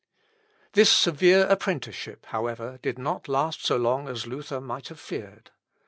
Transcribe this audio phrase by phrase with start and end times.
[0.73, 5.51] This severe apprenticeship, however, did not last so long as Luther might have feared.